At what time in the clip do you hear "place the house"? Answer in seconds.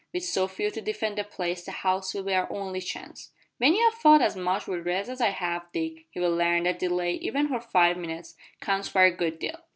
1.23-2.15